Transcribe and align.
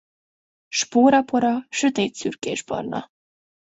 Spórapora 0.69 1.65
sötét 1.69 2.15
szürkésbarna. 2.15 3.09